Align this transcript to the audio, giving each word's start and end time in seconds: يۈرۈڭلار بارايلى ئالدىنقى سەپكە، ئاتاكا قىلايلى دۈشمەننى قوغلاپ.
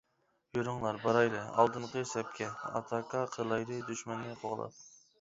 يۈرۈڭلار 0.57 0.97
بارايلى 1.03 1.41
ئالدىنقى 1.43 2.05
سەپكە، 2.15 2.51
ئاتاكا 2.73 3.25
قىلايلى 3.39 3.81
دۈشمەننى 3.95 4.37
قوغلاپ. 4.45 4.87